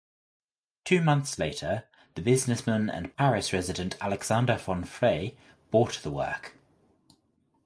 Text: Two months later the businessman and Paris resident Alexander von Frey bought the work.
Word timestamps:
Two 0.83 0.99
months 0.99 1.37
later 1.37 1.83
the 2.15 2.23
businessman 2.23 2.89
and 2.89 3.15
Paris 3.17 3.53
resident 3.53 3.95
Alexander 4.01 4.55
von 4.55 4.83
Frey 4.83 5.37
bought 5.69 5.99
the 6.01 6.09
work. 6.09 6.57